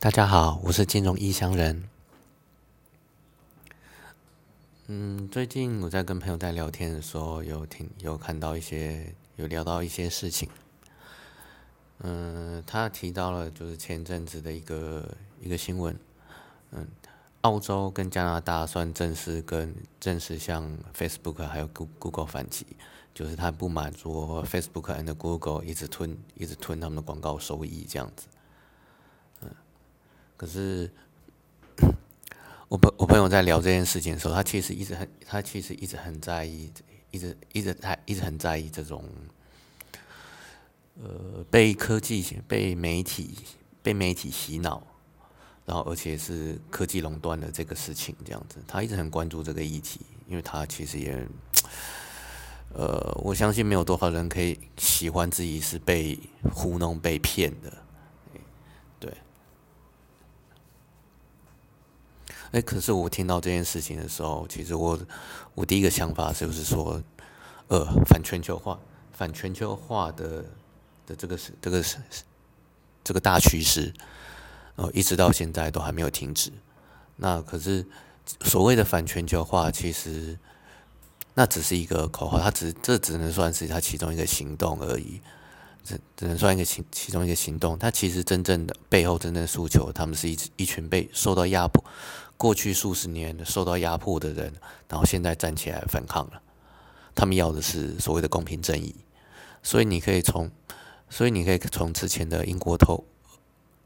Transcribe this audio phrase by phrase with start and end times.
[0.00, 1.82] 大家好，我是金融异乡人。
[4.86, 10.48] 嗯，最近我在跟朋友在聊天的时候，有听有看到一些，有聊到一些事情。
[11.98, 15.98] 嗯，他提到了就是前阵子的一个一个新闻。
[16.70, 16.86] 嗯，
[17.40, 22.64] 澳洲跟加拿大算正式跟正式向 Facebook 还有 Google 反击，
[23.12, 28.28] 就是他不满足 Facebook and Google 一直吞一直吞他们的广告收益这样子。
[30.38, 30.88] 可是，
[32.68, 36.72] 我朋我朋友在聊这件事情的时候，他其实一直很，他其实一直很在意，
[37.10, 39.04] 一直一直他一直很在意这种，
[41.02, 43.36] 呃，被科技、被媒体、
[43.82, 44.86] 被媒体洗脑，
[45.66, 51.26] 然后而且是科技垄断的这个事情，这样子，他一直很关注这个议题，因为他其实也，
[52.74, 56.16] 呃，我相信没有多少人可以喜欢自己是被
[56.54, 57.72] 糊弄、被骗的。
[59.00, 59.12] 对
[62.52, 64.98] 哎，可是我听到这件事情的时候，其实我
[65.54, 67.02] 我第一个想法就是说，
[67.68, 68.78] 呃，反全球化、
[69.12, 70.44] 反全球化的
[71.06, 71.98] 的这个是这个是
[73.04, 73.92] 这个大趋势，
[74.76, 76.50] 呃，一直到现在都还没有停止。
[77.16, 77.84] 那可是
[78.42, 80.38] 所谓的反全球化，其实
[81.34, 85.20] 那只是一个口号，它只这只能算是它其中一个行动而已，
[85.88, 87.78] 只只能算一个行其中一个行动。
[87.78, 91.82] 它其实真正的背后真正诉求，他们是一一群被受到压迫。
[92.36, 94.52] 过去数十年受到压迫的人，
[94.88, 96.40] 然后现在站起来反抗了。
[97.14, 98.94] 他们要的是所谓的公平正义。
[99.62, 100.50] 所以你可以从，
[101.08, 103.02] 所以你可以从之前的英国脱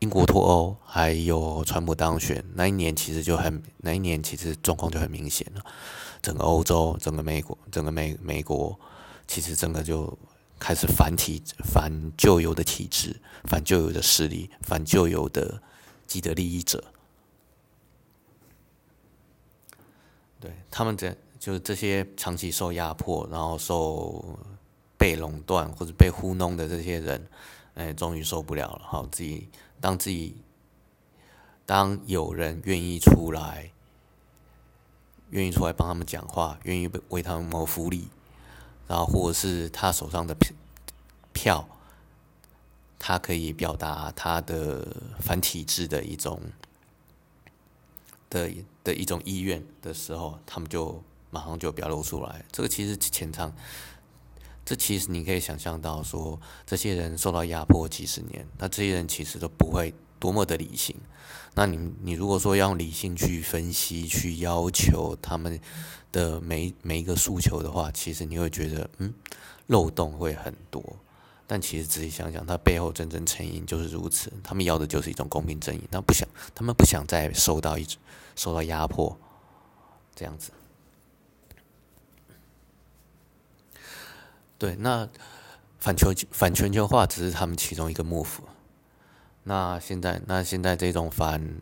[0.00, 5.64] 英国脱欧，还有川普当选那一年，其实就很那一年其实状况就很明显了。
[6.20, 8.78] 整个欧洲，整个美国，整个美美国，
[9.26, 10.18] 其实整个就
[10.62, 15.60] 开始反体反旧有的体制，反旧有的势力，反旧有的
[16.06, 16.84] 既得利益者。
[20.38, 24.38] 对他们这就是这些长期受压迫，然后受
[24.96, 27.26] 被垄断或者被糊弄的这些人，
[27.74, 28.82] 哎，终于受不了了。
[28.84, 29.48] 好，自己
[29.80, 30.36] 当自己
[31.66, 33.72] 当有人愿意出来，
[35.30, 38.06] 愿意出来帮他们讲话，愿意为他们谋福利，
[38.86, 40.36] 然后或者是他手上的
[41.32, 41.66] 票，
[42.98, 46.40] 他可以表达他的反体制的一种。
[48.32, 48.50] 的
[48.82, 52.42] 的一种意愿的时候，他们就马上就表露出来。
[52.50, 53.52] 这个其实潜藏，
[54.64, 60.94] 这其实你可以想象到，说这些人受到压迫几十年，那这些人其实都不会多么的理性。
[61.54, 65.58] 那你你如果说要用理性去分析、去要求他们
[66.12, 69.12] 的每每一个诉求的话，其实你会觉得，嗯，
[69.66, 70.80] 漏洞会很多。
[71.48, 74.32] 但其实仔细想想，他背后真正成因就是如此。
[74.44, 77.84] 他们要的就是一种公平正义，他不想，他们不想再受到一
[78.36, 79.18] 受到压迫，
[80.14, 80.52] 这样子。
[84.56, 85.08] 对，那
[85.80, 88.44] 反球反全球化只是他们其中一个幕府。
[89.44, 91.60] 那现在，那现在这种反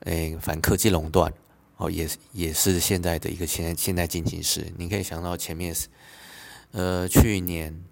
[0.00, 1.32] 诶反科技垄断
[1.76, 4.72] 哦，也是也是现在的一个现现在进行时。
[4.76, 5.88] 你可以想到前面是
[6.72, 7.84] 呃去年。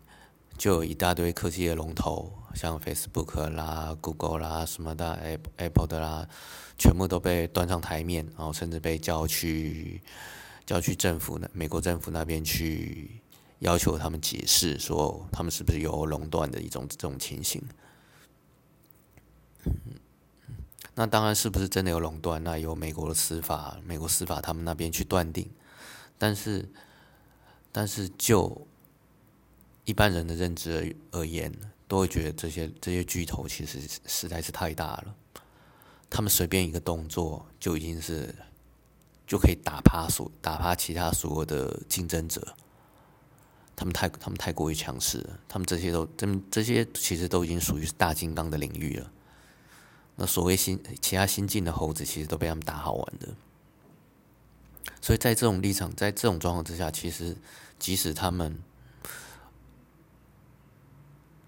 [0.58, 6.28] 就有一大堆科技的龙头，像 Facebook 啦、Google 啦什么的，Apple Apple 的啦，
[6.76, 10.02] 全部都被端上台面，然后甚至被叫去
[10.66, 13.22] 叫去政府那美国政府那边去
[13.60, 17.62] 要求他们解释，说他们是不是有垄断的一种这种情形。
[20.94, 22.42] 那当然是不是真的有垄断？
[22.42, 25.48] 那由美国的司法，美国司法他们那边去断定。
[26.18, 26.68] 但是，
[27.72, 28.66] 但是就
[29.84, 31.52] 一般人的认知而而言，
[31.88, 35.14] 都会觉得这些这些巨头其实实在是太大了。
[36.10, 38.34] 他们随便一个动作就已经是
[39.26, 42.54] 就可以打趴所打趴其他所有的竞争者。
[43.74, 45.38] 他们太他们太过于强势了。
[45.48, 49.10] 他们这些都这这些其实都已经属于大金刚的领域了。
[50.20, 53.28] 那所谓新其他新进的猴子，其实都被他们打好玩的。
[55.00, 57.34] 所以在这种立场，在这种状况之下，其实
[57.78, 58.59] 即使他们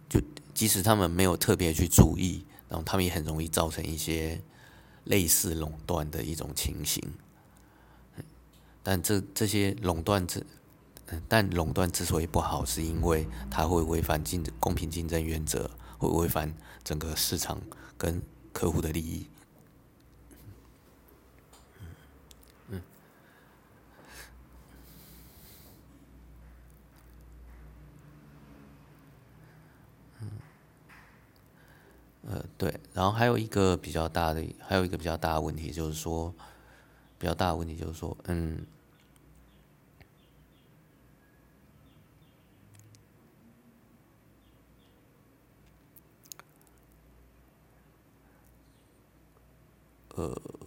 [0.09, 0.21] 就。
[0.55, 4.41] 即使他们没有特别去注意，然后他们也很容易造成一些
[5.05, 7.03] 类似垄断的一种情形。
[8.83, 10.47] 但这这些垄断之，
[11.27, 15.69] 但垄断之所以不好，是因为它会违反竞公平竞争原则，
[15.99, 16.55] 会违反
[16.85, 17.59] 整个市场
[17.97, 19.27] 跟客户的利益。
[32.25, 36.33] 呃，对，然后还有一个比较大的，还有一个比较大的问题就是说，
[37.19, 38.65] 比较大的问题就是说，嗯，
[50.17, 50.62] 呃。